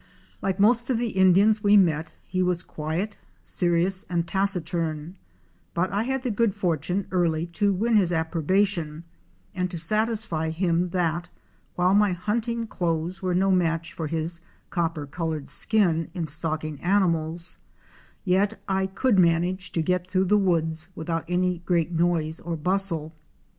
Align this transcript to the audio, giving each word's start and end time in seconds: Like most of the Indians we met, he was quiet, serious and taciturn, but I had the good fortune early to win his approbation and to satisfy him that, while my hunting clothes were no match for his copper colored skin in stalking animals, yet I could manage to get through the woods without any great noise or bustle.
Like 0.41 0.59
most 0.59 0.89
of 0.89 0.97
the 0.97 1.09
Indians 1.09 1.63
we 1.63 1.77
met, 1.77 2.11
he 2.25 2.41
was 2.41 2.63
quiet, 2.63 3.19
serious 3.43 4.03
and 4.09 4.27
taciturn, 4.27 5.15
but 5.75 5.91
I 5.91 6.01
had 6.01 6.23
the 6.23 6.31
good 6.31 6.55
fortune 6.55 7.05
early 7.11 7.45
to 7.53 7.71
win 7.71 7.95
his 7.97 8.11
approbation 8.11 9.03
and 9.53 9.69
to 9.69 9.77
satisfy 9.77 10.49
him 10.49 10.89
that, 10.89 11.29
while 11.75 11.93
my 11.93 12.13
hunting 12.13 12.65
clothes 12.65 13.21
were 13.21 13.35
no 13.35 13.51
match 13.51 13.93
for 13.93 14.07
his 14.07 14.41
copper 14.71 15.05
colored 15.05 15.49
skin 15.49 16.09
in 16.15 16.25
stalking 16.25 16.81
animals, 16.81 17.59
yet 18.25 18.59
I 18.67 18.87
could 18.87 19.19
manage 19.19 19.71
to 19.73 19.83
get 19.83 20.07
through 20.07 20.25
the 20.25 20.35
woods 20.35 20.89
without 20.95 21.25
any 21.27 21.59
great 21.59 21.91
noise 21.91 22.39
or 22.39 22.57
bustle. 22.57 23.13